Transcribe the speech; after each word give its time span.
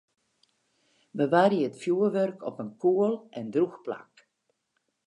Bewarje 1.17 1.61
it 1.67 1.79
fjoerwurk 1.81 2.39
op 2.49 2.55
in 2.63 2.71
koel 2.81 3.13
en 3.39 3.47
drûch 3.53 3.77
plak. 3.85 4.13